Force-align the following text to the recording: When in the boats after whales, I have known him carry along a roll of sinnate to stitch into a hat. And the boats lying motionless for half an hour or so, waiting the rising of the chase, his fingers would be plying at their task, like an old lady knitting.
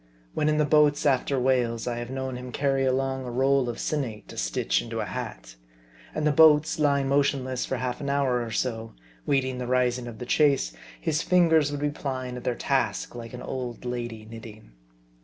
When 0.33 0.49
in 0.49 0.57
the 0.57 0.65
boats 0.65 1.05
after 1.05 1.39
whales, 1.39 1.85
I 1.87 1.97
have 1.97 2.09
known 2.09 2.35
him 2.35 2.51
carry 2.51 2.85
along 2.85 3.23
a 3.23 3.29
roll 3.29 3.69
of 3.69 3.77
sinnate 3.77 4.25
to 4.29 4.35
stitch 4.35 4.81
into 4.81 4.99
a 4.99 5.05
hat. 5.05 5.57
And 6.15 6.25
the 6.25 6.31
boats 6.31 6.79
lying 6.79 7.07
motionless 7.07 7.67
for 7.67 7.77
half 7.77 8.01
an 8.01 8.09
hour 8.09 8.41
or 8.41 8.49
so, 8.49 8.95
waiting 9.27 9.59
the 9.59 9.67
rising 9.67 10.07
of 10.07 10.17
the 10.17 10.25
chase, 10.25 10.73
his 10.99 11.21
fingers 11.21 11.69
would 11.69 11.81
be 11.81 11.91
plying 11.91 12.35
at 12.35 12.43
their 12.43 12.55
task, 12.55 13.13
like 13.13 13.33
an 13.35 13.43
old 13.43 13.85
lady 13.85 14.25
knitting. 14.25 14.71